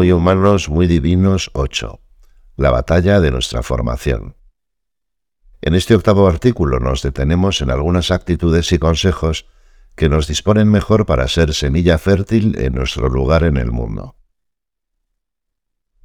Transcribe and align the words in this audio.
muy 0.00 0.12
humanos, 0.12 0.70
muy 0.70 0.86
divinos 0.86 1.50
8. 1.52 2.00
La 2.56 2.70
batalla 2.70 3.20
de 3.20 3.30
nuestra 3.30 3.62
formación. 3.62 4.34
En 5.60 5.74
este 5.74 5.94
octavo 5.94 6.26
artículo 6.26 6.80
nos 6.80 7.02
detenemos 7.02 7.60
en 7.60 7.70
algunas 7.70 8.10
actitudes 8.10 8.72
y 8.72 8.78
consejos 8.78 9.44
que 9.96 10.08
nos 10.08 10.26
disponen 10.26 10.70
mejor 10.70 11.04
para 11.04 11.28
ser 11.28 11.52
semilla 11.52 11.98
fértil 11.98 12.58
en 12.58 12.76
nuestro 12.76 13.10
lugar 13.10 13.44
en 13.44 13.58
el 13.58 13.72
mundo. 13.72 14.16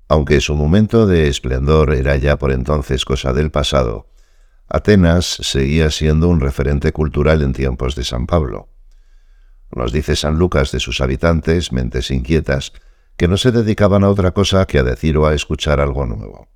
Aunque 0.10 0.42
su 0.42 0.56
momento 0.56 1.08
de 1.08 1.30
esplendor 1.30 1.94
era 1.94 2.18
ya 2.18 2.38
por 2.38 2.52
entonces 2.52 3.06
cosa 3.06 3.32
del 3.32 3.50
pasado, 3.50 4.10
Atenas 4.68 5.26
seguía 5.26 5.90
siendo 5.90 6.28
un 6.28 6.42
referente 6.42 6.92
cultural 6.92 7.42
en 7.44 7.54
tiempos 7.54 7.96
de 7.96 8.04
San 8.04 8.28
Pablo. 8.28 8.68
Nos 9.74 9.94
dice 9.94 10.18
San 10.18 10.38
Lucas 10.38 10.74
de 10.74 10.82
sus 10.82 11.00
habitantes, 11.00 11.72
mentes 11.72 12.12
inquietas, 12.12 12.74
que 13.18 13.28
no 13.28 13.38
se 13.38 13.52
dedicaban 13.52 14.04
a 14.04 14.10
otra 14.10 14.32
cosa 14.32 14.66
que 14.66 14.80
a 14.80 14.84
decir 14.84 15.18
o 15.18 15.26
a 15.26 15.34
escuchar 15.34 15.80
algo 15.80 16.06
nuevo. 16.06 16.48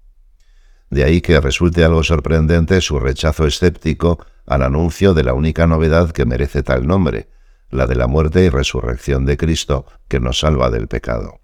De 0.90 1.04
ahí 1.04 1.22
que 1.22 1.40
resulte 1.40 1.84
algo 1.84 2.04
sorprendente 2.04 2.82
su 2.82 3.00
rechazo 3.00 3.46
escéptico 3.46 4.26
al 4.46 4.64
anuncio 4.64 5.14
de 5.14 5.24
la 5.24 5.34
única 5.34 5.68
novedad 5.68 6.12
que 6.12 6.26
merece 6.26 6.64
tal 6.64 6.88
nombre, 6.88 7.30
la 7.70 7.86
de 7.86 7.96
la 7.96 8.08
muerte 8.08 8.44
y 8.44 8.50
resurrección 8.50 9.26
de 9.26 9.38
Cristo, 9.38 9.86
que 10.08 10.20
nos 10.20 10.40
salva 10.40 10.72
del 10.72 10.88
pecado. 10.88 11.40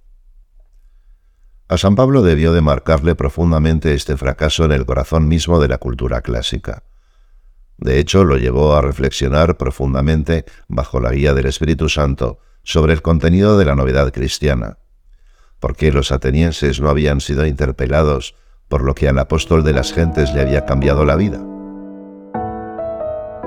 A 1.67 1.77
San 1.77 1.95
Pablo 1.95 2.21
debió 2.21 2.53
de 2.53 2.61
marcarle 2.61 3.15
profundamente 3.15 3.93
este 3.93 4.17
fracaso 4.17 4.65
en 4.65 4.71
el 4.71 4.85
corazón 4.85 5.27
mismo 5.27 5.59
de 5.59 5.67
la 5.67 5.77
cultura 5.77 6.21
clásica. 6.21 6.83
De 7.77 7.99
hecho, 7.99 8.23
lo 8.23 8.37
llevó 8.37 8.75
a 8.75 8.81
reflexionar 8.81 9.57
profundamente, 9.57 10.45
bajo 10.67 10.99
la 10.99 11.11
guía 11.11 11.33
del 11.33 11.47
Espíritu 11.47 11.89
Santo, 11.89 12.39
sobre 12.63 12.93
el 12.93 13.01
contenido 13.01 13.57
de 13.57 13.65
la 13.65 13.75
novedad 13.75 14.11
cristiana. 14.13 14.77
¿Por 15.65 15.75
qué 15.75 15.91
los 15.91 16.11
atenienses 16.11 16.79
no 16.79 16.89
habían 16.89 17.21
sido 17.21 17.43
interpelados 17.43 18.35
por 18.67 18.83
lo 18.83 18.93
que 18.93 19.07
al 19.09 19.17
apóstol 19.17 19.63
de 19.63 19.73
las 19.73 19.93
gentes 19.93 20.31
le 20.31 20.41
había 20.41 20.63
cambiado 20.63 21.05
la 21.05 21.15
vida? 21.15 21.43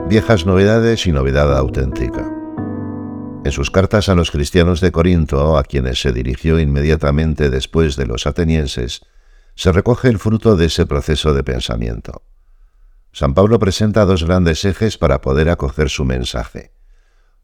Viejas 0.08 0.44
novedades 0.44 1.06
y 1.06 1.12
novedad 1.12 1.56
auténtica. 1.56 2.28
En 3.44 3.52
sus 3.52 3.70
cartas 3.70 4.08
a 4.08 4.16
los 4.16 4.32
cristianos 4.32 4.80
de 4.80 4.90
Corinto, 4.90 5.56
a 5.56 5.62
quienes 5.62 6.00
se 6.00 6.12
dirigió 6.12 6.58
inmediatamente 6.58 7.50
después 7.50 7.94
de 7.94 8.06
los 8.06 8.26
atenienses, 8.26 9.02
se 9.54 9.70
recoge 9.70 10.08
el 10.08 10.18
fruto 10.18 10.56
de 10.56 10.66
ese 10.66 10.86
proceso 10.86 11.34
de 11.34 11.44
pensamiento. 11.44 12.22
San 13.12 13.32
Pablo 13.32 13.60
presenta 13.60 14.04
dos 14.04 14.24
grandes 14.24 14.64
ejes 14.64 14.98
para 14.98 15.20
poder 15.20 15.50
acoger 15.50 15.88
su 15.88 16.04
mensaje. 16.04 16.72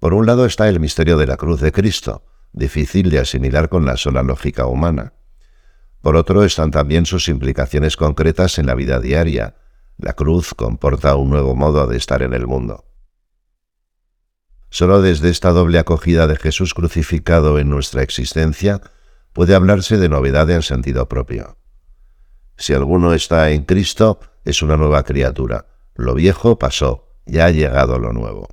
Por 0.00 0.14
un 0.14 0.26
lado 0.26 0.44
está 0.44 0.68
el 0.68 0.80
misterio 0.80 1.16
de 1.16 1.28
la 1.28 1.36
cruz 1.36 1.60
de 1.60 1.70
Cristo, 1.70 2.24
difícil 2.54 3.10
de 3.10 3.18
asimilar 3.18 3.68
con 3.68 3.84
la 3.84 3.96
sola 3.96 4.22
lógica 4.22 4.66
humana. 4.66 5.12
Por 6.00 6.16
otro 6.16 6.44
están 6.44 6.70
también 6.70 7.04
sus 7.04 7.28
implicaciones 7.28 7.96
concretas 7.96 8.58
en 8.58 8.66
la 8.66 8.74
vida 8.74 9.00
diaria. 9.00 9.56
La 9.98 10.14
cruz 10.14 10.54
comporta 10.54 11.16
un 11.16 11.30
nuevo 11.30 11.54
modo 11.54 11.86
de 11.86 11.96
estar 11.96 12.22
en 12.22 12.32
el 12.32 12.46
mundo. 12.46 12.84
Solo 14.70 15.02
desde 15.02 15.30
esta 15.30 15.50
doble 15.50 15.78
acogida 15.78 16.26
de 16.26 16.36
Jesús 16.36 16.74
crucificado 16.74 17.58
en 17.58 17.70
nuestra 17.70 18.02
existencia 18.02 18.80
puede 19.32 19.54
hablarse 19.54 19.98
de 19.98 20.08
novedad 20.08 20.50
en 20.50 20.62
sentido 20.62 21.08
propio. 21.08 21.58
Si 22.56 22.72
alguno 22.72 23.14
está 23.14 23.50
en 23.50 23.64
Cristo, 23.64 24.20
es 24.44 24.62
una 24.62 24.76
nueva 24.76 25.02
criatura. 25.02 25.66
Lo 25.94 26.14
viejo 26.14 26.58
pasó, 26.58 27.08
ya 27.26 27.46
ha 27.46 27.50
llegado 27.50 27.98
lo 27.98 28.12
nuevo. 28.12 28.48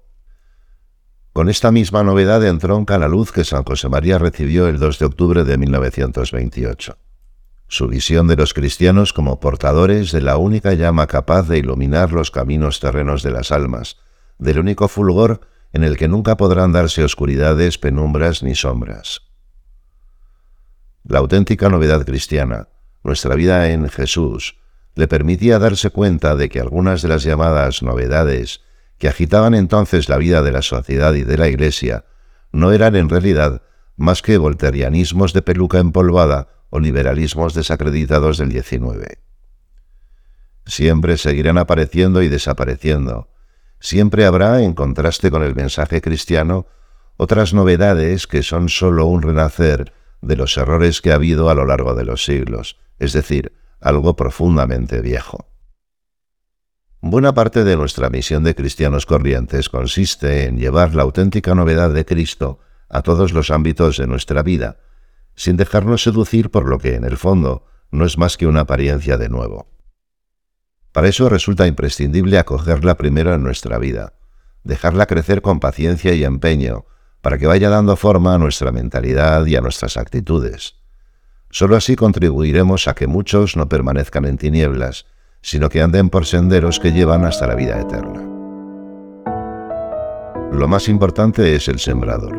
Con 1.34 1.48
esta 1.48 1.72
misma 1.72 2.04
novedad 2.04 2.46
entronca 2.46 2.98
la 2.98 3.08
luz 3.08 3.32
que 3.32 3.46
San 3.46 3.64
José 3.64 3.88
María 3.88 4.18
recibió 4.18 4.68
el 4.68 4.80
2 4.80 5.00
de 5.00 5.06
octubre 5.06 5.44
de 5.46 5.58
1928. 5.58 6.98
Su 7.70 7.88
visión 7.88 8.28
de 8.28 8.36
los 8.36 8.54
cristianos 8.54 9.14
como 9.14 9.40
portadores 9.40 10.12
de 10.12 10.20
la 10.20 10.36
única 10.36 10.74
llama 10.74 11.08
capaz 11.08 11.48
de 11.48 11.58
iluminar 11.58 12.12
los 12.12 12.32
caminos 12.32 12.82
terrenos 12.82 13.24
de 13.24 13.32
las 13.32 13.54
almas, 13.54 13.96
del 14.40 14.60
único 14.60 14.90
fulgor 14.90 15.48
en 15.72 15.86
el 15.86 15.96
que 15.96 16.10
nunca 16.10 16.36
podrán 16.36 16.74
darse 16.74 17.02
oscuridades, 17.02 17.78
penumbras 17.78 18.44
ni 18.44 18.54
sombras. 18.54 19.22
La 21.06 21.20
auténtica 21.20 21.70
novedad 21.70 22.06
cristiana, 22.06 22.68
nuestra 23.06 23.36
vida 23.36 23.70
en 23.70 23.88
Jesús, 23.88 24.58
le 24.96 25.08
permitía 25.08 25.60
darse 25.60 25.92
cuenta 25.92 26.36
de 26.36 26.50
que 26.50 26.60
algunas 26.60 27.02
de 27.02 27.08
las 27.08 27.24
llamadas 27.24 27.84
novedades 27.84 28.60
que 29.02 29.08
agitaban 29.08 29.56
entonces 29.56 30.10
la 30.10 30.18
vida 30.18 30.44
de 30.44 30.52
la 30.52 30.62
sociedad 30.62 31.16
y 31.16 31.24
de 31.24 31.36
la 31.36 31.48
Iglesia 31.48 32.06
no 32.52 32.72
eran 32.72 32.96
en 32.96 33.10
realidad 33.10 33.64
más 33.96 34.22
que 34.22 34.38
volterianismos 34.38 35.34
de 35.34 35.42
peluca 35.42 35.80
empolvada 35.80 36.50
o 36.70 36.80
liberalismos 36.80 37.56
desacreditados 37.56 38.38
del 38.38 38.52
XIX. 38.52 39.18
Siempre 40.68 41.18
seguirán 41.18 41.58
apareciendo 41.58 42.22
y 42.22 42.28
desapareciendo, 42.28 43.32
siempre 43.80 44.26
habrá, 44.26 44.62
en 44.62 44.76
contraste 44.76 45.32
con 45.32 45.42
el 45.42 45.56
mensaje 45.56 46.00
cristiano, 46.00 46.68
otras 47.18 47.56
novedades 47.56 48.28
que 48.28 48.44
son 48.44 48.70
sólo 48.70 49.08
un 49.08 49.24
renacer 49.24 49.94
de 50.22 50.36
los 50.36 50.56
errores 50.58 51.02
que 51.02 51.12
ha 51.12 51.16
habido 51.16 51.50
a 51.50 51.56
lo 51.56 51.66
largo 51.66 51.96
de 51.96 52.06
los 52.06 52.24
siglos, 52.24 52.78
es 53.00 53.14
decir, 53.14 53.52
algo 53.80 54.16
profundamente 54.16 55.02
viejo. 55.02 55.51
Buena 57.04 57.34
parte 57.34 57.64
de 57.64 57.76
nuestra 57.76 58.12
misión 58.12 58.44
de 58.44 58.54
cristianos 58.54 59.08
corrientes 59.08 59.70
consiste 59.70 60.46
en 60.46 60.60
llevar 60.60 60.94
la 60.94 61.02
auténtica 61.02 61.56
novedad 61.56 61.92
de 61.92 62.06
Cristo 62.06 62.60
a 62.90 63.02
todos 63.02 63.34
los 63.34 63.50
ámbitos 63.50 63.98
de 63.98 64.06
nuestra 64.06 64.44
vida, 64.44 64.78
sin 65.34 65.58
dejarnos 65.58 66.04
seducir 66.04 66.52
por 66.52 66.70
lo 66.70 66.78
que, 66.78 66.94
en 66.94 67.04
el 67.04 67.18
fondo, 67.18 67.66
no 67.90 68.06
es 68.06 68.20
más 68.20 68.38
que 68.38 68.46
una 68.46 68.62
apariencia 68.62 69.18
de 69.18 69.30
nuevo. 69.30 69.68
Para 70.92 71.08
eso 71.08 71.28
resulta 71.28 71.66
imprescindible 71.66 72.38
acogerla 72.38 72.98
primero 72.98 73.34
en 73.34 73.42
nuestra 73.42 73.80
vida, 73.80 74.14
dejarla 74.64 75.08
crecer 75.08 75.42
con 75.42 75.60
paciencia 75.60 76.14
y 76.14 76.24
empeño, 76.24 76.86
para 77.22 77.40
que 77.40 77.48
vaya 77.48 77.72
dando 77.72 77.96
forma 77.96 78.36
a 78.36 78.38
nuestra 78.38 78.72
mentalidad 78.72 79.48
y 79.48 79.56
a 79.56 79.62
nuestras 79.62 79.98
actitudes. 79.98 80.76
Solo 81.50 81.76
así 81.76 81.96
contribuiremos 81.96 82.88
a 82.88 82.94
que 82.94 83.08
muchos 83.08 83.58
no 83.58 83.68
permanezcan 83.68 84.26
en 84.26 84.38
tinieblas, 84.38 85.08
sino 85.42 85.70
que 85.70 85.82
anden 85.82 86.10
por 86.10 86.26
senderos 86.26 86.80
que 86.80 86.92
llevan 86.92 87.26
hasta 87.26 87.48
la 87.48 87.56
vida 87.56 87.80
eterna. 87.80 88.22
Lo 90.52 90.68
más 90.68 90.90
importante 90.90 91.56
es 91.56 91.68
el 91.68 91.80
sembrador. 91.80 92.38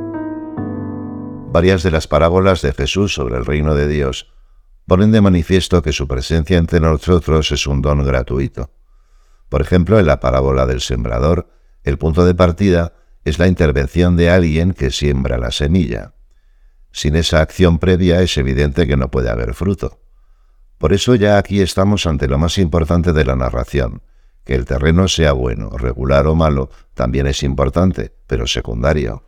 Varias 1.50 1.82
de 1.82 1.90
las 1.90 2.06
parábolas 2.06 2.62
de 2.62 2.72
Jesús 2.72 3.14
sobre 3.14 3.36
el 3.36 3.44
reino 3.44 3.74
de 3.74 3.88
Dios 3.88 4.32
ponen 4.86 5.12
de 5.12 5.20
manifiesto 5.20 5.82
que 5.82 5.92
su 5.92 6.06
presencia 6.08 6.58
entre 6.58 6.80
nosotros 6.80 7.52
es 7.52 7.66
un 7.66 7.82
don 7.82 8.04
gratuito. 8.04 8.70
Por 9.48 9.60
ejemplo, 9.60 9.98
en 9.98 10.06
la 10.06 10.20
parábola 10.20 10.66
del 10.66 10.80
sembrador, 10.80 11.48
el 11.84 11.98
punto 11.98 12.24
de 12.24 12.34
partida 12.34 12.94
es 13.24 13.38
la 13.38 13.48
intervención 13.48 14.16
de 14.16 14.30
alguien 14.30 14.72
que 14.72 14.90
siembra 14.90 15.38
la 15.38 15.50
semilla. 15.50 16.14
Sin 16.90 17.16
esa 17.16 17.40
acción 17.40 17.78
previa 17.78 18.20
es 18.22 18.36
evidente 18.36 18.86
que 18.86 18.96
no 18.96 19.10
puede 19.10 19.30
haber 19.30 19.54
fruto. 19.54 20.00
Por 20.82 20.92
eso 20.92 21.14
ya 21.14 21.38
aquí 21.38 21.60
estamos 21.60 22.06
ante 22.06 22.26
lo 22.26 22.38
más 22.38 22.58
importante 22.58 23.12
de 23.12 23.24
la 23.24 23.36
narración. 23.36 24.02
Que 24.42 24.56
el 24.56 24.64
terreno 24.64 25.06
sea 25.06 25.32
bueno, 25.32 25.70
regular 25.70 26.26
o 26.26 26.34
malo, 26.34 26.70
también 26.94 27.28
es 27.28 27.44
importante, 27.44 28.16
pero 28.26 28.48
secundario. 28.48 29.22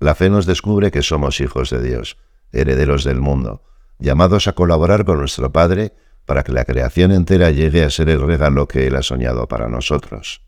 La 0.00 0.16
fe 0.16 0.30
nos 0.30 0.46
descubre 0.46 0.90
que 0.90 1.04
somos 1.04 1.40
hijos 1.40 1.70
de 1.70 1.80
Dios, 1.80 2.18
herederos 2.50 3.04
del 3.04 3.20
mundo, 3.20 3.62
llamados 4.00 4.48
a 4.48 4.54
colaborar 4.54 5.04
con 5.04 5.20
nuestro 5.20 5.52
Padre 5.52 5.94
para 6.26 6.42
que 6.42 6.50
la 6.50 6.64
creación 6.64 7.12
entera 7.12 7.52
llegue 7.52 7.84
a 7.84 7.90
ser 7.90 8.08
el 8.08 8.20
regalo 8.20 8.66
que 8.66 8.88
Él 8.88 8.96
ha 8.96 9.02
soñado 9.02 9.46
para 9.46 9.68
nosotros. 9.68 10.42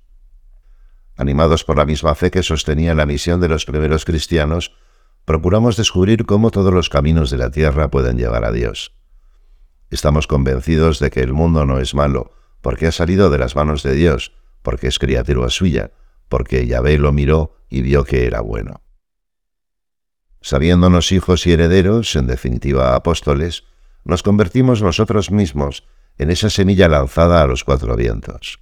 Animados 1.16 1.62
por 1.62 1.78
la 1.78 1.86
misma 1.86 2.16
fe 2.16 2.32
que 2.32 2.42
sostenía 2.42 2.96
la 2.96 3.06
misión 3.06 3.40
de 3.40 3.48
los 3.48 3.64
primeros 3.64 4.04
cristianos, 4.04 4.72
procuramos 5.24 5.76
descubrir 5.76 6.26
cómo 6.26 6.50
todos 6.50 6.74
los 6.74 6.88
caminos 6.88 7.30
de 7.30 7.38
la 7.38 7.52
tierra 7.52 7.92
pueden 7.92 8.18
llevar 8.18 8.44
a 8.44 8.50
Dios. 8.50 8.99
Estamos 9.90 10.26
convencidos 10.26 11.00
de 11.00 11.10
que 11.10 11.20
el 11.20 11.32
mundo 11.32 11.66
no 11.66 11.80
es 11.80 11.94
malo, 11.94 12.32
porque 12.60 12.86
ha 12.86 12.92
salido 12.92 13.28
de 13.28 13.38
las 13.38 13.56
manos 13.56 13.82
de 13.82 13.94
Dios, 13.94 14.32
porque 14.62 14.86
es 14.86 14.98
criatura 14.98 15.50
suya, 15.50 15.90
porque 16.28 16.66
Yahvé 16.66 16.98
lo 16.98 17.12
miró 17.12 17.56
y 17.68 17.82
vio 17.82 18.04
que 18.04 18.26
era 18.26 18.40
bueno. 18.40 18.82
Sabiéndonos 20.42 21.12
hijos 21.12 21.46
y 21.46 21.52
herederos, 21.52 22.14
en 22.16 22.26
definitiva 22.26 22.94
apóstoles, 22.94 23.64
nos 24.04 24.22
convertimos 24.22 24.80
nosotros 24.80 25.30
mismos 25.30 25.84
en 26.18 26.30
esa 26.30 26.50
semilla 26.50 26.88
lanzada 26.88 27.42
a 27.42 27.46
los 27.46 27.64
cuatro 27.64 27.96
vientos. 27.96 28.60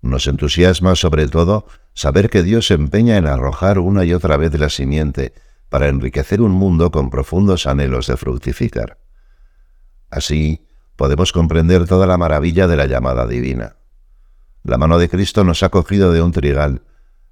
Nos 0.00 0.26
entusiasma 0.26 0.94
sobre 0.94 1.28
todo 1.28 1.66
saber 1.92 2.30
que 2.30 2.42
Dios 2.42 2.68
se 2.68 2.74
empeña 2.74 3.16
en 3.16 3.26
arrojar 3.26 3.78
una 3.78 4.04
y 4.04 4.14
otra 4.14 4.36
vez 4.36 4.58
la 4.58 4.70
simiente 4.70 5.34
para 5.68 5.88
enriquecer 5.88 6.40
un 6.40 6.52
mundo 6.52 6.90
con 6.90 7.10
profundos 7.10 7.66
anhelos 7.66 8.06
de 8.06 8.16
fructificar. 8.16 8.99
Así 10.10 10.66
podemos 10.96 11.32
comprender 11.32 11.86
toda 11.86 12.06
la 12.06 12.18
maravilla 12.18 12.66
de 12.66 12.76
la 12.76 12.86
llamada 12.86 13.26
divina. 13.26 13.76
La 14.62 14.76
mano 14.76 14.98
de 14.98 15.08
Cristo 15.08 15.44
nos 15.44 15.62
ha 15.62 15.70
cogido 15.70 16.12
de 16.12 16.20
un 16.22 16.32
trigal 16.32 16.82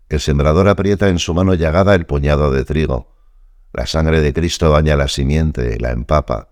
el 0.09 0.21
sembrador 0.21 0.69
aprieta 0.69 1.09
en 1.09 1.19
su 1.19 1.35
mano 1.35 1.55
llagada 1.55 1.95
el 1.95 2.07
puñado 2.07 2.51
de 2.51 2.65
trigo. 2.65 3.15
La 3.73 3.87
sangre 3.87 4.21
de 4.23 4.33
Cristo 4.33 4.71
baña 4.71 4.97
la 4.97 5.09
simiente, 5.09 5.79
la 5.79 5.91
empapa. 5.91 6.49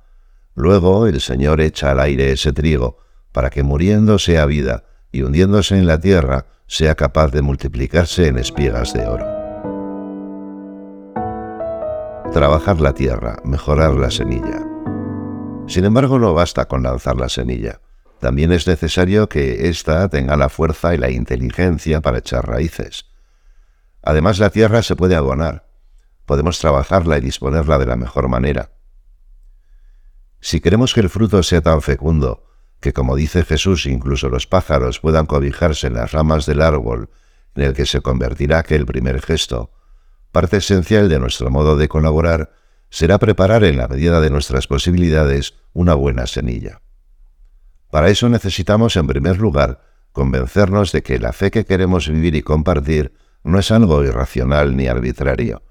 Luego 0.54 1.06
el 1.06 1.20
Señor 1.20 1.60
echa 1.60 1.92
al 1.92 2.00
aire 2.00 2.32
ese 2.32 2.52
trigo, 2.52 2.98
para 3.32 3.48
que 3.48 3.62
muriendo 3.62 4.18
sea 4.18 4.44
vida 4.46 4.84
y 5.10 5.22
hundiéndose 5.22 5.78
en 5.78 5.86
la 5.86 5.98
tierra 5.98 6.46
sea 6.66 6.94
capaz 6.94 7.30
de 7.30 7.42
multiplicarse 7.42 8.28
en 8.28 8.38
espigas 8.38 8.92
de 8.92 9.06
oro. 9.06 9.26
Trabajar 12.32 12.80
la 12.80 12.92
tierra, 12.92 13.38
mejorar 13.44 13.94
la 13.94 14.10
semilla. 14.10 14.75
Sin 15.68 15.84
embargo, 15.84 16.18
no 16.18 16.32
basta 16.32 16.66
con 16.66 16.82
lanzar 16.82 17.16
la 17.16 17.28
semilla. 17.28 17.80
También 18.20 18.52
es 18.52 18.66
necesario 18.66 19.28
que 19.28 19.68
ésta 19.68 20.08
tenga 20.08 20.36
la 20.36 20.48
fuerza 20.48 20.94
y 20.94 20.98
la 20.98 21.10
inteligencia 21.10 22.00
para 22.00 22.18
echar 22.18 22.46
raíces. 22.46 23.06
Además, 24.02 24.38
la 24.38 24.50
tierra 24.50 24.82
se 24.82 24.96
puede 24.96 25.16
abonar. 25.16 25.68
Podemos 26.24 26.58
trabajarla 26.58 27.18
y 27.18 27.20
disponerla 27.20 27.78
de 27.78 27.86
la 27.86 27.96
mejor 27.96 28.28
manera. 28.28 28.70
Si 30.40 30.60
queremos 30.60 30.94
que 30.94 31.00
el 31.00 31.10
fruto 31.10 31.42
sea 31.42 31.60
tan 31.60 31.82
fecundo, 31.82 32.44
que 32.80 32.92
como 32.92 33.16
dice 33.16 33.44
Jesús, 33.44 33.86
incluso 33.86 34.28
los 34.28 34.46
pájaros 34.46 35.00
puedan 35.00 35.26
cobijarse 35.26 35.88
en 35.88 35.94
las 35.94 36.12
ramas 36.12 36.46
del 36.46 36.62
árbol 36.62 37.10
en 37.56 37.64
el 37.64 37.74
que 37.74 37.86
se 37.86 38.00
convertirá 38.00 38.58
aquel 38.58 38.86
primer 38.86 39.20
gesto, 39.20 39.72
parte 40.30 40.58
esencial 40.58 41.08
de 41.08 41.18
nuestro 41.18 41.50
modo 41.50 41.76
de 41.76 41.88
colaborar 41.88 42.52
será 42.90 43.18
preparar 43.18 43.64
en 43.64 43.76
la 43.76 43.88
medida 43.88 44.20
de 44.20 44.30
nuestras 44.30 44.66
posibilidades 44.66 45.54
una 45.72 45.94
buena 45.94 46.26
semilla. 46.26 46.80
Para 47.90 48.08
eso 48.08 48.28
necesitamos, 48.28 48.96
en 48.96 49.06
primer 49.06 49.38
lugar, 49.38 49.80
convencernos 50.12 50.92
de 50.92 51.02
que 51.02 51.18
la 51.18 51.32
fe 51.32 51.50
que 51.50 51.64
queremos 51.64 52.08
vivir 52.08 52.34
y 52.34 52.42
compartir 52.42 53.12
no 53.44 53.58
es 53.58 53.70
algo 53.70 54.02
irracional 54.02 54.76
ni 54.76 54.86
arbitrario, 54.86 55.62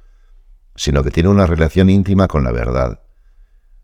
sino 0.75 1.03
que 1.03 1.11
tiene 1.11 1.29
una 1.29 1.45
relación 1.45 1.89
íntima 1.89 2.27
con 2.27 2.43
la 2.43 2.51
verdad. 2.51 3.01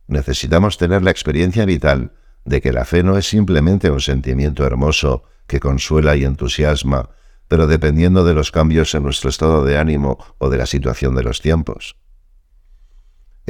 Necesitamos 0.08 0.78
tener 0.78 1.02
la 1.02 1.12
experiencia 1.12 1.66
vital 1.66 2.14
de 2.46 2.62
que 2.62 2.72
la 2.72 2.86
fe 2.86 3.04
no 3.04 3.18
es 3.18 3.28
simplemente 3.28 3.92
un 3.92 4.02
sentimiento 4.02 4.66
hermoso 4.66 5.24
que 5.48 5.60
consuela 5.60 6.16
y 6.16 6.24
entusiasma, 6.24 7.10
pero 7.48 7.68
dependiendo 7.68 8.24
de 8.24 8.34
los 8.34 8.52
cambios 8.52 8.96
en 8.96 9.04
nuestro 9.04 9.30
estado 9.30 9.66
de 9.66 9.78
ánimo 9.78 10.18
o 10.38 10.50
de 10.50 10.58
la 10.58 10.66
situación 10.66 11.16
de 11.16 11.24
los 11.24 11.42
tiempos. 11.42 11.98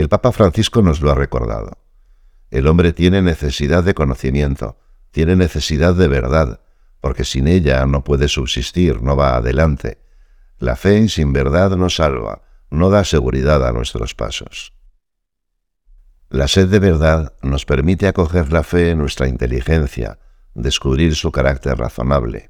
El 0.01 0.09
Papa 0.09 0.31
Francisco 0.31 0.81
nos 0.81 0.99
lo 0.99 1.11
ha 1.11 1.13
recordado. 1.13 1.77
El 2.49 2.65
hombre 2.65 2.91
tiene 2.91 3.21
necesidad 3.21 3.83
de 3.83 3.93
conocimiento, 3.93 4.79
tiene 5.11 5.35
necesidad 5.35 5.93
de 5.93 6.07
verdad, 6.07 6.61
porque 7.01 7.23
sin 7.23 7.47
ella 7.47 7.85
no 7.85 8.03
puede 8.03 8.27
subsistir, 8.27 9.03
no 9.03 9.15
va 9.15 9.35
adelante. 9.35 9.99
La 10.57 10.75
fe 10.75 11.07
sin 11.07 11.33
verdad 11.33 11.77
no 11.77 11.91
salva, 11.91 12.41
no 12.71 12.89
da 12.89 13.03
seguridad 13.03 13.63
a 13.63 13.73
nuestros 13.73 14.15
pasos. 14.15 14.73
La 16.29 16.47
sed 16.47 16.69
de 16.69 16.79
verdad 16.79 17.35
nos 17.43 17.67
permite 17.67 18.07
acoger 18.07 18.51
la 18.51 18.63
fe 18.63 18.89
en 18.89 18.97
nuestra 18.97 19.27
inteligencia, 19.27 20.17
descubrir 20.55 21.15
su 21.15 21.31
carácter 21.31 21.77
razonable. 21.77 22.49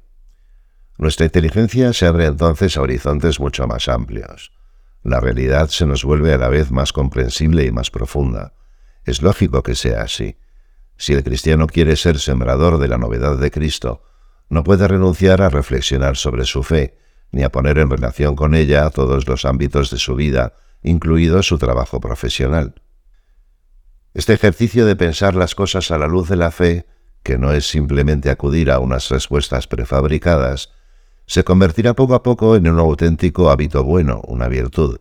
Nuestra 0.96 1.26
inteligencia 1.26 1.92
se 1.92 2.06
abre 2.06 2.24
entonces 2.24 2.78
a 2.78 2.80
horizontes 2.80 3.38
mucho 3.40 3.66
más 3.66 3.90
amplios. 3.90 4.52
La 5.02 5.20
realidad 5.20 5.68
se 5.68 5.86
nos 5.86 6.04
vuelve 6.04 6.32
a 6.32 6.38
la 6.38 6.48
vez 6.48 6.70
más 6.70 6.92
comprensible 6.92 7.64
y 7.64 7.72
más 7.72 7.90
profunda. 7.90 8.54
Es 9.04 9.22
lógico 9.22 9.62
que 9.62 9.74
sea 9.74 10.02
así. 10.02 10.36
Si 10.96 11.12
el 11.12 11.24
cristiano 11.24 11.66
quiere 11.66 11.96
ser 11.96 12.18
sembrador 12.18 12.78
de 12.78 12.88
la 12.88 12.98
novedad 12.98 13.36
de 13.36 13.50
Cristo, 13.50 14.04
no 14.48 14.62
puede 14.62 14.86
renunciar 14.86 15.42
a 15.42 15.48
reflexionar 15.48 16.16
sobre 16.16 16.44
su 16.44 16.62
fe, 16.62 16.98
ni 17.32 17.42
a 17.42 17.50
poner 17.50 17.78
en 17.78 17.90
relación 17.90 18.36
con 18.36 18.54
ella 18.54 18.90
todos 18.90 19.26
los 19.26 19.44
ámbitos 19.44 19.90
de 19.90 19.98
su 19.98 20.14
vida, 20.14 20.54
incluido 20.82 21.42
su 21.42 21.58
trabajo 21.58 22.00
profesional. 22.00 22.74
Este 24.14 24.34
ejercicio 24.34 24.84
de 24.84 24.94
pensar 24.94 25.34
las 25.34 25.54
cosas 25.54 25.90
a 25.90 25.98
la 25.98 26.06
luz 26.06 26.28
de 26.28 26.36
la 26.36 26.50
fe, 26.50 26.86
que 27.22 27.38
no 27.38 27.52
es 27.52 27.66
simplemente 27.66 28.30
acudir 28.30 28.70
a 28.70 28.78
unas 28.78 29.08
respuestas 29.08 29.66
prefabricadas, 29.66 30.70
se 31.26 31.44
convertirá 31.44 31.94
poco 31.94 32.14
a 32.14 32.22
poco 32.22 32.56
en 32.56 32.68
un 32.68 32.78
auténtico 32.78 33.50
hábito 33.50 33.84
bueno, 33.84 34.20
una 34.26 34.48
virtud, 34.48 34.98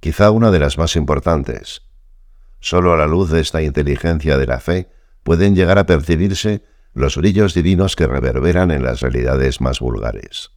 quizá 0.00 0.30
una 0.30 0.50
de 0.50 0.58
las 0.58 0.78
más 0.78 0.96
importantes, 0.96 1.82
Solo 2.60 2.92
a 2.92 2.96
la 2.96 3.06
luz 3.06 3.30
de 3.30 3.40
esta 3.40 3.62
inteligencia 3.62 4.36
de 4.38 4.46
la 4.46 4.58
fe 4.58 4.88
pueden 5.22 5.54
llegar 5.54 5.78
a 5.78 5.86
percibirse 5.86 6.64
los 6.94 7.16
brillos 7.16 7.54
divinos 7.54 7.94
que 7.94 8.06
reverberan 8.08 8.70
en 8.72 8.82
las 8.82 9.02
realidades 9.02 9.60
más 9.60 9.80
vulgares. 9.80 10.50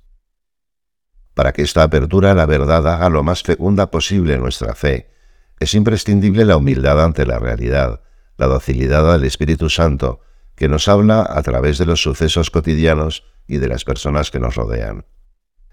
Para 1.34 1.54
que 1.54 1.62
esta 1.62 1.84
apertura 1.84 2.31
a 2.31 2.34
la 2.34 2.46
verdad 2.46 2.88
haga 2.88 3.10
lo 3.10 3.24
más 3.24 3.44
fecunda 3.44 3.92
posible 3.92 4.38
nuestra 4.38 4.74
fe, 4.74 5.12
es 5.60 5.74
imprescindible 5.74 6.46
la 6.46 6.57
humildad 6.57 7.04
ante 7.04 7.25
la 7.25 7.40
realidad, 7.40 8.01
la 8.38 8.48
docilidad 8.48 9.13
al 9.13 9.24
Espíritu 9.24 9.69
Santo, 9.69 10.22
que 10.56 10.69
nos 10.69 10.88
habla 10.88 11.28
a 11.30 11.42
través 11.44 11.78
de 11.78 11.86
los 11.86 12.01
sucesos 12.01 12.50
cotidianos 12.50 13.24
y 13.50 13.57
de 13.57 13.68
las 13.68 13.84
personas 13.84 14.31
que 14.31 14.40
nos 14.40 14.56
rodean. 14.56 15.06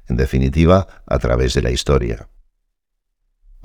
En 0.08 0.16
definitiva, 0.16 1.04
a 1.06 1.18
través 1.20 1.54
de 1.54 1.62
la 1.62 1.70
historia 1.70 2.28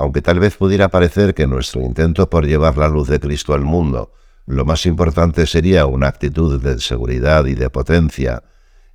aunque 0.02 0.24
tal 0.24 0.40
vez 0.40 0.58
pudiera 0.58 0.90
parecer 0.90 1.36
que 1.36 1.46
nuestro 1.46 1.82
intento 1.82 2.28
por 2.28 2.48
llevar 2.48 2.76
la 2.76 2.88
luz 2.88 3.08
de 3.08 3.20
Cristo 3.20 3.54
al 3.54 3.62
mundo, 3.62 4.14
lo 4.48 4.66
más 4.66 4.88
importante 4.88 5.46
sería 5.46 5.86
una 5.86 6.08
actitud 6.08 6.60
de 6.60 6.80
seguridad 6.80 7.46
y 7.46 7.54
de 7.54 7.70
potencia, 7.70 8.42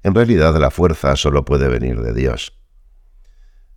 en 0.03 0.17
realidad 0.17 0.57
la 0.57 0.73
fuerza 0.73 1.15
solo 1.15 1.45
puede 1.45 1.69
venir 1.69 2.01
de 2.01 2.13
Dios. 2.13 2.59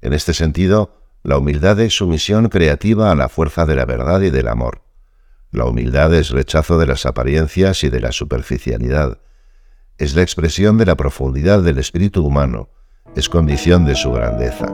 En 0.01 0.13
este 0.13 0.33
sentido, 0.33 1.03
la 1.21 1.37
humildad 1.37 1.79
es 1.79 1.97
sumisión 1.97 2.49
creativa 2.49 3.11
a 3.11 3.15
la 3.15 3.29
fuerza 3.29 3.67
de 3.67 3.75
la 3.75 3.85
verdad 3.85 4.21
y 4.21 4.31
del 4.31 4.47
amor. 4.47 4.81
La 5.51 5.65
humildad 5.65 6.11
es 6.15 6.31
rechazo 6.31 6.79
de 6.79 6.87
las 6.87 7.05
apariencias 7.05 7.83
y 7.83 7.89
de 7.89 7.99
la 7.99 8.11
superficialidad. 8.11 9.19
Es 9.99 10.15
la 10.15 10.23
expresión 10.23 10.77
de 10.77 10.85
la 10.85 10.95
profundidad 10.95 11.61
del 11.61 11.77
espíritu 11.77 12.25
humano, 12.25 12.69
es 13.15 13.29
condición 13.29 13.85
de 13.85 13.95
su 13.95 14.11
grandeza 14.11 14.73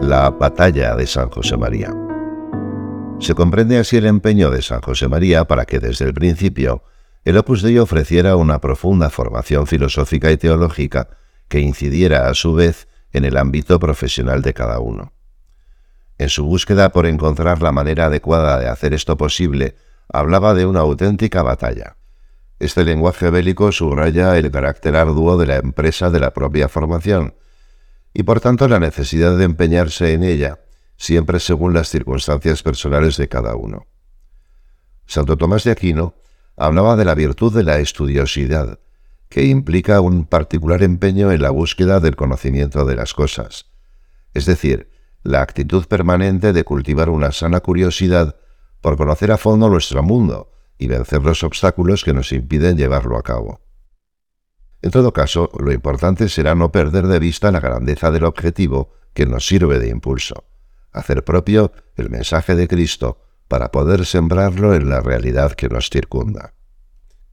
la 0.00 0.30
batalla 0.30 0.96
de 0.96 1.06
San 1.06 1.30
José 1.30 1.56
María. 1.56 1.94
Se 3.18 3.34
comprende 3.34 3.78
así 3.78 3.98
el 3.98 4.06
empeño 4.06 4.50
de 4.50 4.62
San 4.62 4.80
José 4.80 5.08
María 5.08 5.44
para 5.44 5.66
que 5.66 5.78
desde 5.78 6.06
el 6.06 6.14
principio 6.14 6.82
el 7.24 7.36
Opus 7.36 7.62
Dei 7.62 7.78
ofreciera 7.78 8.36
una 8.36 8.60
profunda 8.60 9.10
formación 9.10 9.66
filosófica 9.66 10.30
y 10.30 10.38
teológica 10.38 11.10
que 11.48 11.60
incidiera 11.60 12.28
a 12.28 12.34
su 12.34 12.54
vez 12.54 12.88
en 13.12 13.26
el 13.26 13.36
ámbito 13.36 13.78
profesional 13.78 14.40
de 14.40 14.54
cada 14.54 14.80
uno. 14.80 15.12
En 16.16 16.30
su 16.30 16.46
búsqueda 16.46 16.92
por 16.92 17.04
encontrar 17.04 17.60
la 17.60 17.72
manera 17.72 18.06
adecuada 18.06 18.58
de 18.58 18.68
hacer 18.68 18.94
esto 18.94 19.18
posible, 19.18 19.76
hablaba 20.08 20.54
de 20.54 20.64
una 20.64 20.80
auténtica 20.80 21.42
batalla. 21.42 21.96
Este 22.60 22.84
lenguaje 22.84 23.30
bélico 23.30 23.72
subraya 23.72 24.36
el 24.36 24.50
carácter 24.50 24.94
arduo 24.94 25.38
de 25.38 25.46
la 25.46 25.56
empresa 25.56 26.10
de 26.10 26.20
la 26.20 26.34
propia 26.34 26.68
formación, 26.68 27.34
y 28.12 28.22
por 28.22 28.40
tanto 28.40 28.68
la 28.68 28.78
necesidad 28.78 29.38
de 29.38 29.44
empeñarse 29.44 30.12
en 30.12 30.22
ella, 30.22 30.60
siempre 30.98 31.40
según 31.40 31.72
las 31.72 31.88
circunstancias 31.88 32.62
personales 32.62 33.16
de 33.16 33.28
cada 33.28 33.56
uno. 33.56 33.86
Santo 35.06 35.38
Tomás 35.38 35.64
de 35.64 35.70
Aquino 35.70 36.16
hablaba 36.54 36.96
de 36.96 37.06
la 37.06 37.14
virtud 37.14 37.56
de 37.56 37.64
la 37.64 37.78
estudiosidad, 37.78 38.78
que 39.30 39.44
implica 39.44 40.02
un 40.02 40.26
particular 40.26 40.82
empeño 40.82 41.32
en 41.32 41.40
la 41.40 41.48
búsqueda 41.48 41.98
del 41.98 42.14
conocimiento 42.14 42.84
de 42.84 42.94
las 42.94 43.14
cosas, 43.14 43.70
es 44.34 44.44
decir, 44.44 44.90
la 45.22 45.40
actitud 45.40 45.86
permanente 45.86 46.52
de 46.52 46.64
cultivar 46.64 47.08
una 47.08 47.32
sana 47.32 47.60
curiosidad 47.60 48.36
por 48.82 48.98
conocer 48.98 49.32
a 49.32 49.38
fondo 49.38 49.70
nuestro 49.70 50.02
mundo 50.02 50.50
y 50.80 50.88
vencer 50.88 51.22
los 51.22 51.44
obstáculos 51.44 52.04
que 52.04 52.14
nos 52.14 52.32
impiden 52.32 52.78
llevarlo 52.78 53.18
a 53.18 53.22
cabo. 53.22 53.60
En 54.80 54.90
todo 54.90 55.12
caso, 55.12 55.50
lo 55.60 55.72
importante 55.72 56.30
será 56.30 56.54
no 56.54 56.72
perder 56.72 57.06
de 57.06 57.18
vista 57.18 57.50
la 57.50 57.60
grandeza 57.60 58.10
del 58.10 58.24
objetivo 58.24 58.90
que 59.12 59.26
nos 59.26 59.46
sirve 59.46 59.78
de 59.78 59.88
impulso, 59.88 60.44
hacer 60.90 61.22
propio 61.22 61.72
el 61.96 62.08
mensaje 62.08 62.54
de 62.56 62.66
Cristo 62.66 63.20
para 63.46 63.70
poder 63.70 64.06
sembrarlo 64.06 64.74
en 64.74 64.88
la 64.88 65.00
realidad 65.00 65.52
que 65.52 65.68
nos 65.68 65.90
circunda. 65.90 66.54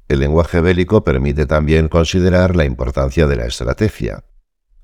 El 0.09 0.19
lenguaje 0.19 0.59
bélico 0.59 1.05
permite 1.05 1.45
también 1.45 1.87
considerar 1.87 2.53
la 2.53 2.65
importancia 2.65 3.27
de 3.27 3.37
la 3.37 3.45
estrategia. 3.45 4.25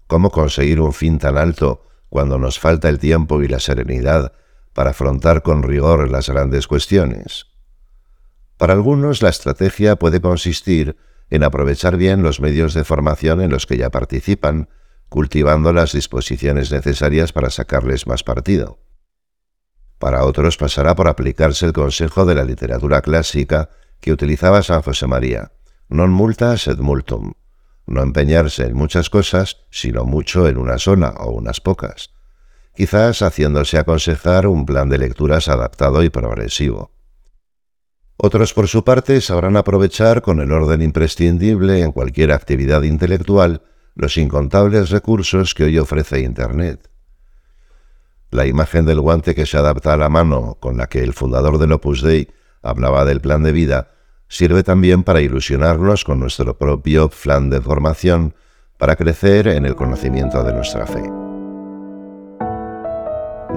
¿Cómo 0.07 0.31
conseguir 0.31 0.79
un 0.79 0.93
fin 0.93 1.19
tan 1.19 1.37
alto 1.37 1.85
cuando 2.07 2.37
nos 2.37 2.59
falta 2.59 2.87
el 2.87 2.97
tiempo 2.97 3.43
y 3.43 3.49
la 3.49 3.59
serenidad 3.59 4.31
para 4.71 4.91
afrontar 4.91 5.41
con 5.41 5.63
rigor 5.63 6.09
las 6.09 6.29
grandes 6.29 6.67
cuestiones? 6.67 7.52
Para 8.63 8.75
algunos 8.75 9.21
la 9.21 9.27
estrategia 9.27 9.97
puede 9.97 10.21
consistir 10.21 10.95
en 11.29 11.43
aprovechar 11.43 11.97
bien 11.97 12.23
los 12.23 12.39
medios 12.39 12.73
de 12.73 12.85
formación 12.85 13.41
en 13.41 13.51
los 13.51 13.65
que 13.65 13.75
ya 13.75 13.89
participan, 13.89 14.69
cultivando 15.09 15.73
las 15.73 15.91
disposiciones 15.91 16.71
necesarias 16.71 17.33
para 17.33 17.49
sacarles 17.49 18.07
más 18.07 18.23
partido. 18.23 18.79
Para 19.99 20.23
otros 20.23 20.55
pasará 20.55 20.95
por 20.95 21.09
aplicarse 21.09 21.65
el 21.65 21.73
consejo 21.73 22.23
de 22.23 22.35
la 22.35 22.45
literatura 22.45 23.01
clásica 23.01 23.69
que 23.99 24.13
utilizaba 24.13 24.63
San 24.63 24.81
José 24.81 25.07
María, 25.07 25.51
non 25.91 26.15
multa 26.15 26.55
sed 26.55 26.79
multum, 26.79 27.35
no 27.83 27.99
empeñarse 27.99 28.63
en 28.63 28.79
muchas 28.79 29.11
cosas, 29.11 29.67
sino 29.71 30.05
mucho 30.05 30.47
en 30.47 30.55
una 30.55 30.79
sola 30.79 31.11
o 31.19 31.35
unas 31.35 31.59
pocas. 31.59 32.15
quizás 32.77 33.23
haciéndose 33.23 33.75
aconsejar 33.77 34.47
un 34.47 34.65
plan 34.65 34.87
de 34.87 35.03
lecturas 35.03 35.49
adaptado 35.49 36.01
y 36.01 36.07
progresivo. 36.07 36.92
Otros, 38.25 38.53
por 38.53 38.69
su 38.69 38.85
parte, 38.85 39.19
sabrán 39.19 39.57
aprovechar 39.57 40.21
con 40.21 40.39
el 40.39 40.53
orden 40.53 40.81
imprescindible 40.81 41.81
en 41.81 41.91
cualquier 41.91 42.31
actividad 42.31 42.83
intelectual 42.83 43.63
los 43.95 44.15
incontables 44.15 44.91
recursos 44.91 45.53
que 45.53 45.65
hoy 45.65 45.77
ofrece 45.77 46.21
Internet. 46.21 46.89
La 48.31 48.45
imagen 48.47 48.85
del 48.85 49.01
guante 49.01 49.35
que 49.35 49.45
se 49.45 49.57
adapta 49.57 49.91
a 49.91 49.97
la 49.97 50.07
mano 50.07 50.55
con 50.61 50.77
la 50.77 50.87
que 50.87 51.03
el 51.03 51.11
fundador 51.11 51.57
del 51.57 51.73
Opus 51.73 52.01
Dei 52.01 52.29
hablaba 52.61 53.03
del 53.03 53.19
plan 53.19 53.43
de 53.43 53.51
vida 53.51 53.89
sirve 54.29 54.63
también 54.63 55.03
para 55.03 55.19
ilusionarnos 55.19 56.05
con 56.05 56.21
nuestro 56.21 56.57
propio 56.57 57.09
plan 57.09 57.49
de 57.49 57.59
formación 57.59 58.35
para 58.77 58.95
crecer 58.95 59.49
en 59.49 59.65
el 59.65 59.75
conocimiento 59.75 60.45
de 60.45 60.53
nuestra 60.53 60.87
fe. 60.87 61.03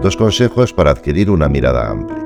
Dos 0.02 0.16
consejos 0.16 0.72
para 0.72 0.90
adquirir 0.90 1.30
una 1.30 1.48
mirada 1.48 1.88
amplia. 1.88 2.25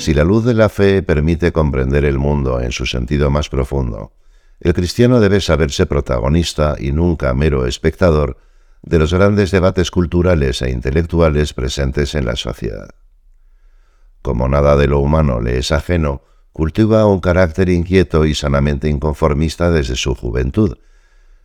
Si 0.00 0.14
la 0.14 0.24
luz 0.24 0.46
de 0.46 0.54
la 0.54 0.70
fe 0.70 1.02
permite 1.02 1.52
comprender 1.52 2.06
el 2.06 2.16
mundo 2.16 2.62
en 2.62 2.72
su 2.72 2.86
sentido 2.86 3.30
más 3.30 3.50
profundo, 3.50 4.14
el 4.58 4.72
cristiano 4.72 5.20
debe 5.20 5.42
saberse 5.42 5.84
protagonista 5.84 6.74
y 6.78 6.92
nunca 6.92 7.34
mero 7.34 7.66
espectador 7.66 8.38
de 8.80 8.98
los 8.98 9.12
grandes 9.12 9.50
debates 9.50 9.90
culturales 9.90 10.62
e 10.62 10.70
intelectuales 10.70 11.52
presentes 11.52 12.14
en 12.14 12.24
la 12.24 12.36
sociedad. 12.36 12.88
Como 14.22 14.48
nada 14.48 14.74
de 14.78 14.86
lo 14.86 15.00
humano 15.00 15.38
le 15.38 15.58
es 15.58 15.70
ajeno, 15.70 16.22
cultiva 16.54 17.04
un 17.04 17.20
carácter 17.20 17.68
inquieto 17.68 18.24
y 18.24 18.34
sanamente 18.34 18.88
inconformista 18.88 19.70
desde 19.70 19.96
su 19.96 20.14
juventud, 20.14 20.78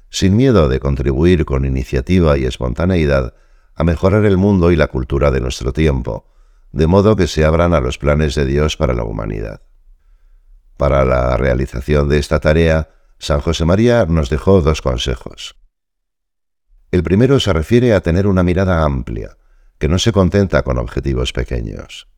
sin 0.09 0.37
miedo 0.37 0.69
de 0.69 0.79
contribuir 0.79 1.43
con 1.43 1.65
iniciativa 1.65 2.37
y 2.37 2.45
espontaneidad 2.45 3.33
a 3.75 3.83
mejorar 3.83 4.23
el 4.23 4.37
mundo 4.37 4.71
y 4.71 4.77
la 4.77 4.87
cultura 4.87 5.29
de 5.29 5.41
nuestro 5.41 5.73
tiempo, 5.73 6.34
de 6.75 6.87
modo 6.87 7.15
que 7.15 7.27
se 7.27 7.45
abran 7.45 7.73
a 7.73 7.79
los 7.79 7.97
planes 7.97 8.35
de 8.35 8.45
Dios 8.45 8.75
para 8.75 8.93
la 8.93 9.05
humanidad. 9.05 9.61
Para 10.75 11.05
la 11.05 11.37
realización 11.37 12.09
de 12.09 12.17
esta 12.19 12.41
tarea, 12.41 12.89
San 13.17 13.39
José 13.39 13.63
María 13.63 14.05
nos 14.05 14.29
dejó 14.29 14.59
dos 14.59 14.81
consejos. 14.81 15.55
El 16.91 17.01
primero 17.01 17.39
se 17.39 17.53
refiere 17.53 17.93
a 17.93 18.01
tener 18.01 18.27
una 18.27 18.43
mirada 18.43 18.83
amplia, 18.83 19.37
que 19.77 19.87
no 19.87 19.97
se 19.99 20.11
contenta 20.11 20.63
con 20.63 20.77
objetivos 20.77 21.31
pequeños. 21.31 22.09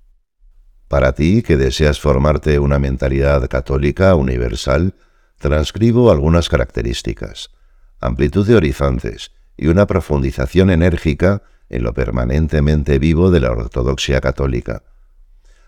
Para 0.87 1.13
ti, 1.13 1.43
que 1.43 1.55
deseas 1.55 1.99
formarte 1.99 2.57
una 2.57 2.79
mentalidad 2.79 3.47
católica 3.49 4.15
universal, 4.15 4.95
transcribo 5.37 6.11
algunas 6.11 6.49
características, 6.49 7.51
amplitud 7.99 8.47
de 8.47 8.55
horizontes 8.55 9.33
y 9.55 9.67
una 9.67 9.85
profundización 9.85 10.71
enérgica 10.71 11.43
en 11.69 11.83
lo 11.83 11.93
permanentemente 11.93 12.99
vivo 12.99 13.31
de 13.31 13.39
la 13.39 13.51
ortodoxia 13.51 14.21
católica. 14.21 14.83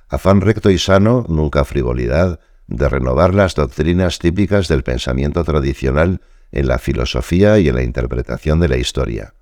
Afán 0.07 0.41
recto 0.41 0.69
y 0.69 0.77
sano, 0.77 1.25
nunca 1.27 1.65
frivolidad, 1.65 2.39
de 2.67 2.89
renovar 2.89 3.33
las 3.33 3.55
doctrinas 3.55 4.19
típicas 4.19 4.67
del 4.67 4.83
pensamiento 4.83 5.43
tradicional 5.43 6.21
en 6.51 6.67
la 6.67 6.79
filosofía 6.79 7.59
y 7.59 7.69
en 7.69 7.75
la 7.75 7.83
interpretación 7.83 8.59
de 8.59 8.69
la 8.69 8.77
historia 8.77 9.33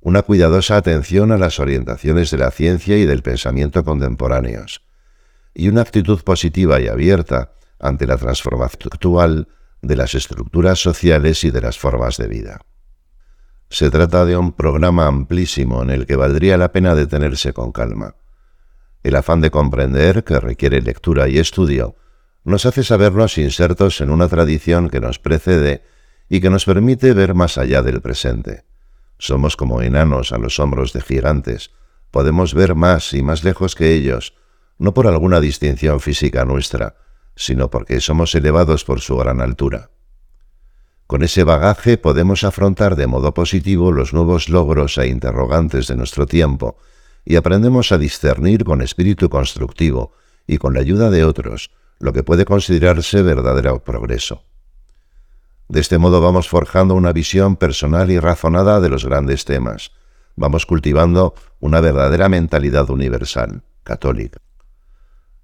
una 0.00 0.22
cuidadosa 0.22 0.76
atención 0.76 1.30
a 1.30 1.38
las 1.38 1.60
orientaciones 1.60 2.30
de 2.30 2.38
la 2.38 2.50
ciencia 2.50 2.96
y 2.96 3.04
del 3.04 3.22
pensamiento 3.22 3.84
contemporáneos, 3.84 4.82
y 5.54 5.68
una 5.68 5.82
actitud 5.82 6.22
positiva 6.22 6.80
y 6.80 6.88
abierta 6.88 7.52
ante 7.78 8.06
la 8.06 8.16
transformación 8.16 8.90
actual 8.92 9.48
de 9.82 9.96
las 9.96 10.14
estructuras 10.14 10.78
sociales 10.78 11.44
y 11.44 11.50
de 11.50 11.60
las 11.60 11.78
formas 11.78 12.16
de 12.16 12.28
vida. 12.28 12.60
Se 13.72 13.88
trata 13.88 14.24
de 14.24 14.36
un 14.36 14.52
programa 14.52 15.06
amplísimo 15.06 15.80
en 15.84 15.90
el 15.90 16.04
que 16.04 16.16
valdría 16.16 16.58
la 16.58 16.72
pena 16.72 16.96
detenerse 16.96 17.52
con 17.52 17.70
calma. 17.70 18.16
El 19.04 19.14
afán 19.14 19.40
de 19.40 19.52
comprender, 19.52 20.24
que 20.24 20.40
requiere 20.40 20.82
lectura 20.82 21.28
y 21.28 21.38
estudio, 21.38 21.94
nos 22.42 22.66
hace 22.66 22.82
sabernos 22.82 23.38
insertos 23.38 24.00
en 24.00 24.10
una 24.10 24.26
tradición 24.26 24.90
que 24.90 24.98
nos 24.98 25.20
precede 25.20 25.84
y 26.28 26.40
que 26.40 26.50
nos 26.50 26.64
permite 26.64 27.12
ver 27.12 27.34
más 27.34 27.58
allá 27.58 27.80
del 27.80 28.00
presente. 28.00 28.64
Somos 29.18 29.56
como 29.56 29.82
enanos 29.82 30.32
a 30.32 30.38
los 30.38 30.58
hombros 30.58 30.92
de 30.92 31.02
gigantes. 31.02 31.70
Podemos 32.10 32.54
ver 32.54 32.74
más 32.74 33.14
y 33.14 33.22
más 33.22 33.44
lejos 33.44 33.76
que 33.76 33.94
ellos, 33.94 34.34
no 34.78 34.94
por 34.94 35.06
alguna 35.06 35.38
distinción 35.38 36.00
física 36.00 36.44
nuestra, 36.44 36.96
sino 37.36 37.70
porque 37.70 38.00
somos 38.00 38.34
elevados 38.34 38.84
por 38.84 39.00
su 39.00 39.16
gran 39.16 39.40
altura. 39.40 39.90
Con 41.10 41.24
ese 41.24 41.42
bagaje 41.42 41.98
podemos 41.98 42.44
afrontar 42.44 42.94
de 42.94 43.08
modo 43.08 43.34
positivo 43.34 43.90
los 43.90 44.12
nuevos 44.12 44.48
logros 44.48 44.96
e 44.96 45.08
interrogantes 45.08 45.88
de 45.88 45.96
nuestro 45.96 46.24
tiempo, 46.24 46.78
y 47.24 47.34
aprendemos 47.34 47.90
a 47.90 47.98
discernir 47.98 48.62
con 48.62 48.80
espíritu 48.80 49.28
constructivo 49.28 50.12
y 50.46 50.58
con 50.58 50.72
la 50.72 50.78
ayuda 50.78 51.10
de 51.10 51.24
otros 51.24 51.72
lo 51.98 52.12
que 52.12 52.22
puede 52.22 52.44
considerarse 52.44 53.22
verdadero 53.22 53.82
progreso. 53.82 54.44
De 55.68 55.80
este 55.80 55.98
modo 55.98 56.20
vamos 56.20 56.48
forjando 56.48 56.94
una 56.94 57.12
visión 57.12 57.56
personal 57.56 58.08
y 58.12 58.20
razonada 58.20 58.78
de 58.78 58.88
los 58.88 59.04
grandes 59.04 59.44
temas. 59.44 59.90
Vamos 60.36 60.64
cultivando 60.64 61.34
una 61.58 61.80
verdadera 61.80 62.28
mentalidad 62.28 62.88
universal, 62.88 63.64
católica. 63.82 64.38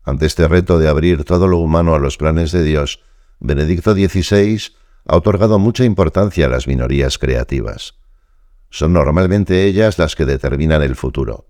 Ante 0.04 0.26
este 0.26 0.46
reto 0.46 0.78
de 0.78 0.86
abrir 0.86 1.24
todo 1.24 1.48
lo 1.48 1.58
humano 1.58 1.96
a 1.96 1.98
los 1.98 2.18
planes 2.18 2.52
de 2.52 2.62
Dios, 2.62 3.00
Benedicto 3.40 3.94
XVI 3.94 4.76
ha 5.06 5.16
otorgado 5.16 5.58
mucha 5.58 5.84
importancia 5.84 6.46
a 6.46 6.48
las 6.48 6.66
minorías 6.66 7.18
creativas. 7.18 7.94
Son 8.70 8.92
normalmente 8.92 9.64
ellas 9.64 9.98
las 9.98 10.16
que 10.16 10.24
determinan 10.24 10.82
el 10.82 10.96
futuro. 10.96 11.46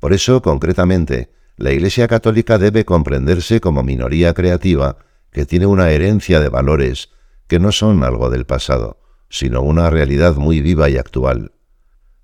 Por 0.00 0.12
eso, 0.12 0.42
concretamente, 0.42 1.32
la 1.56 1.72
Iglesia 1.72 2.08
Católica 2.08 2.58
debe 2.58 2.84
comprenderse 2.84 3.60
como 3.60 3.82
minoría 3.82 4.34
creativa 4.34 4.98
que 5.30 5.46
tiene 5.46 5.66
una 5.66 5.90
herencia 5.90 6.40
de 6.40 6.48
valores 6.48 7.10
que 7.46 7.58
no 7.58 7.72
son 7.72 8.02
algo 8.02 8.30
del 8.30 8.44
pasado, 8.44 9.00
sino 9.28 9.62
una 9.62 9.90
realidad 9.90 10.34
muy 10.36 10.60
viva 10.60 10.90
y 10.90 10.96
actual. 10.96 11.52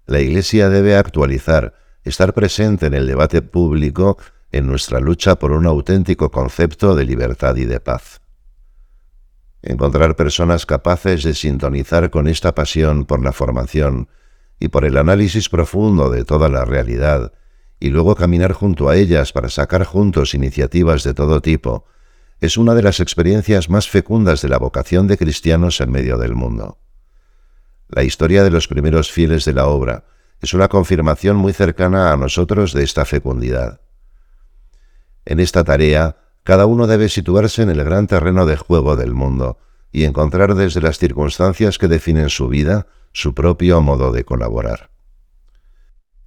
La 0.07 0.21
Iglesia 0.21 0.69
debe 0.69 0.97
actualizar, 0.97 1.75
estar 2.03 2.35
presente 2.35 2.87
en 2.87 2.95
el 2.95 3.07
debate 3.07 3.43
público 3.43 4.19
en 4.51 4.67
nuestra 4.67 4.99
lucha 4.99 5.37
por 5.37 5.53
un 5.53 5.67
auténtico 5.67 6.31
concepto 6.31 6.97
de 6.97 7.05
libertad 7.05 7.55
y 7.57 7.65
de 7.65 7.79
paz. 7.79 8.21
Encontrar 9.63 10.17
personas 10.17 10.65
capaces 10.65 11.23
de 11.23 11.35
sintonizar 11.35 12.11
con 12.11 12.29
esta 12.29 12.55
pasión 12.55 13.05
por 13.05 13.23
la 13.23 13.33
formación 13.33 14.09
y 14.59 14.69
por 14.69 14.85
el 14.85 14.97
análisis 14.97 15.49
profundo 15.49 16.11
de 16.11 16.25
toda 16.25 16.49
la 16.49 16.65
realidad, 16.65 17.33
y 17.79 17.89
luego 17.89 18.15
caminar 18.15 18.53
junto 18.53 18.89
a 18.89 18.97
ellas 18.97 19.33
para 19.33 19.49
sacar 19.49 19.85
juntos 19.85 20.35
iniciativas 20.35 21.03
de 21.03 21.15
todo 21.15 21.41
tipo, 21.41 21.87
es 22.41 22.57
una 22.57 22.75
de 22.75 22.83
las 22.83 23.01
experiencias 23.01 23.69
más 23.69 23.89
fecundas 23.89 24.41
de 24.43 24.49
la 24.49 24.59
vocación 24.59 25.07
de 25.07 25.19
cristianos 25.19 25.81
en 25.81 25.91
medio 25.91 26.17
del 26.17 26.35
mundo. 26.35 26.79
La 27.89 28.03
historia 28.03 28.45
de 28.45 28.51
los 28.51 28.69
primeros 28.69 29.11
fieles 29.11 29.45
de 29.45 29.53
la 29.53 29.67
obra 29.67 30.05
es 30.41 30.55
una 30.55 30.69
confirmación 30.69 31.37
muy 31.37 31.53
cercana 31.53 32.13
a 32.13 32.17
nosotros 32.17 32.73
de 32.73 32.83
esta 32.83 33.05
fecundidad. 33.05 33.81
En 35.27 35.39
esta 35.39 35.65
tarea, 35.65 36.17
cada 36.51 36.67
uno 36.67 36.89
debe 36.89 37.09
situarse 37.09 37.63
en 37.63 37.71
el 37.71 37.85
gran 37.85 38.09
terreno 38.09 38.45
de 38.45 38.57
juego 38.57 38.97
del 38.97 39.15
mundo 39.15 39.61
y 39.93 40.03
encontrar 40.03 40.57
desde 40.57 40.81
las 40.81 40.99
circunstancias 40.99 41.79
que 41.79 41.87
definen 41.87 42.29
su 42.29 42.49
vida 42.49 42.89
su 43.13 43.37
propio 43.37 43.81
modo 43.83 44.11
de 44.11 44.25
colaborar. 44.25 44.91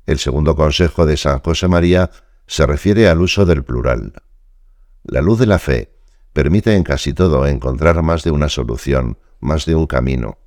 El 0.06 0.20
segundo 0.20 0.56
consejo 0.56 1.06
de 1.06 1.18
San 1.18 1.42
José 1.42 1.68
María 1.68 2.10
se 2.48 2.66
refiere 2.66 3.10
al 3.10 3.20
uso 3.22 3.46
del 3.46 3.66
plural. 3.66 4.14
La 5.04 5.20
luz 5.20 5.40
de 5.40 5.46
la 5.46 5.60
fe 5.60 5.94
permite 6.32 6.74
en 6.74 6.86
casi 6.86 7.12
todo 7.12 7.46
encontrar 7.46 8.02
más 8.02 8.24
de 8.24 8.32
una 8.32 8.48
solución, 8.48 9.18
más 9.42 9.66
de 9.66 9.76
un 9.76 9.88
camino. 9.88 10.38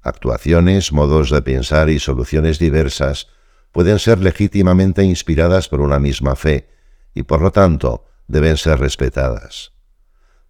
Actuaciones, 0.00 0.90
modos 0.90 1.30
de 1.30 1.40
pensar 1.42 1.88
y 1.88 2.00
soluciones 2.00 2.58
diversas 2.58 3.28
pueden 3.70 4.00
ser 4.00 4.18
legítimamente 4.18 5.04
inspiradas 5.04 5.68
por 5.68 5.80
una 5.80 6.00
misma 6.00 6.34
fe 6.34 6.68
y 7.14 7.22
por 7.22 7.42
lo 7.42 7.52
tanto 7.52 8.07
deben 8.28 8.56
ser 8.56 8.78
respetadas. 8.78 9.72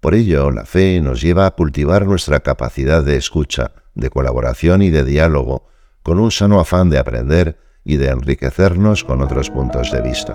Por 0.01 0.15
ello, 0.15 0.51
la 0.51 0.65
fe 0.65 1.01
nos 1.01 1.21
lleva 1.21 1.47
a 1.47 1.53
cultivar 1.53 2.07
nuestra 2.07 2.41
capacidad 2.41 3.03
de 3.03 3.17
escucha, 3.17 3.73
de 3.95 4.11
colaboración 4.11 4.83
y 4.83 4.91
de 4.91 5.05
diálogo, 5.05 5.69
con 6.03 6.19
un 6.19 6.31
sano 6.31 6.61
afán 6.61 6.91
de 6.91 6.99
aprender 6.99 7.59
y 7.85 7.97
de 7.97 8.09
enriquecernos 8.09 9.03
con 9.03 9.23
otros 9.23 9.51
puntos 9.51 9.91
de 9.91 10.03
vista. 10.03 10.35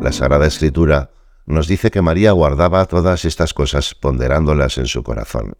La 0.00 0.12
Sagrada 0.12 0.46
Escritura 0.46 1.10
nos 1.46 1.66
dice 1.66 1.90
que 1.90 2.00
María 2.00 2.32
guardaba 2.32 2.86
todas 2.86 3.24
estas 3.24 3.52
cosas 3.54 3.94
ponderándolas 3.94 4.78
en 4.78 4.86
su 4.86 5.02
corazón. 5.02 5.56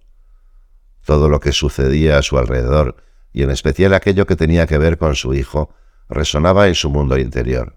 Todo 1.05 1.29
lo 1.29 1.41
que 1.41 1.53
sucedía 1.53 2.19
a 2.19 2.23
su 2.23 2.39
alrededor, 2.39 2.97
y 3.33 3.43
en 3.43 3.51
especial 3.51 3.93
aquello 3.93 4.27
que 4.27 4.37
tenía 4.37 4.67
que 4.67 4.79
ver 4.79 4.99
con 4.99 5.15
su 5.15 5.35
hijo, 5.35 5.75
resonaba 6.11 6.69
en 6.69 6.75
su 6.75 6.91
mundo 6.91 7.19
interior. 7.19 7.77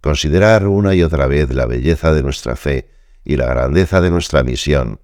Considerar 0.00 0.66
una 0.66 0.94
y 0.94 1.02
otra 1.02 1.26
vez 1.26 1.54
la 1.54 1.66
belleza 1.66 2.12
de 2.12 2.22
nuestra 2.22 2.56
fe 2.56 2.90
y 3.24 3.36
la 3.36 3.46
grandeza 3.46 4.00
de 4.00 4.10
nuestra 4.10 4.42
misión 4.42 5.00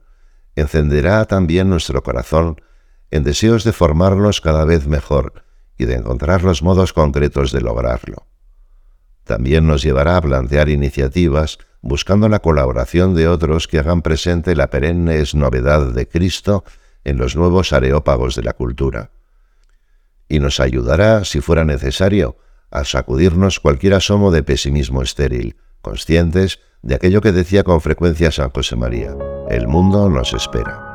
encenderá 0.57 1.25
también 1.27 1.71
nuestro 1.71 2.03
corazón 2.03 2.61
en 3.11 3.23
deseos 3.23 3.63
de 3.63 3.73
formarnos 3.73 4.41
cada 4.41 4.65
vez 4.65 4.89
mejor 4.89 5.45
y 5.77 5.85
de 5.85 5.95
encontrar 5.95 6.43
los 6.43 6.63
modos 6.63 6.93
concretos 6.93 7.53
de 7.53 7.61
lograrlo. 7.61 8.27
También 9.23 9.67
nos 9.67 9.83
llevará 9.83 10.17
a 10.17 10.23
plantear 10.23 10.69
iniciativas 10.69 11.59
buscando 11.81 12.29
la 12.29 12.41
colaboración 12.41 13.15
de 13.15 13.29
otros 13.29 13.69
que 13.69 13.79
hagan 13.79 14.03
presente 14.03 14.57
la 14.57 14.69
perenne 14.69 15.23
novedad 15.35 15.93
de 15.93 16.09
Cristo 16.09 16.65
en 17.05 17.19
los 17.19 17.37
nuevos 17.37 17.73
areópagos 17.73 18.35
de 18.35 18.43
la 18.43 18.55
cultura. 18.55 19.11
Y 20.29 20.41
nos 20.41 20.61
ayudará, 20.61 21.25
si 21.25 21.41
fuera 21.41 21.65
necesario, 21.65 22.37
a 22.71 22.85
sacudirnos 22.85 23.61
cualquier 23.61 23.95
asomo 23.95 24.31
de 24.31 24.43
pesimismo 24.43 25.03
estéril, 25.03 25.57
conscientes 25.81 26.61
de 26.83 26.95
aquello 26.95 27.21
que 27.21 27.33
decía 27.33 27.65
con 27.65 27.81
frecuencia 27.81 28.31
San 28.31 28.51
José 28.51 28.77
María, 28.77 29.17
el 29.49 29.67
mundo 29.67 30.09
nos 30.09 30.33
espera. 30.35 30.88